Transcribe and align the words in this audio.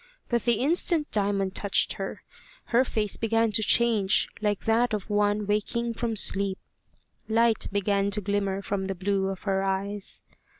But 0.29 0.45
the 0.45 0.53
instant 0.53 1.11
Diamond 1.11 1.53
touched 1.53 1.93
her, 1.93 2.23
her 2.73 2.83
face 2.83 3.17
began 3.17 3.51
to 3.51 3.61
change 3.61 4.27
like 4.41 4.61
that 4.61 4.95
of 4.95 5.11
one 5.11 5.45
waking 5.45 5.93
from 5.93 6.15
sleep. 6.15 6.57
Light 7.29 7.67
began 7.71 8.09
to 8.09 8.21
glimmer 8.21 8.63
from 8.63 8.87
the 8.87 8.95
blue 8.95 9.27
of 9.27 9.43
her 9.43 9.61
eyes. 9.61 10.23